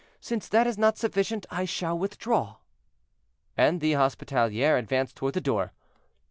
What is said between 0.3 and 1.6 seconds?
that is not sufficient,